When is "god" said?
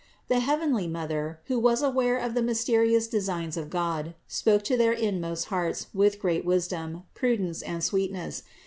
3.69-4.15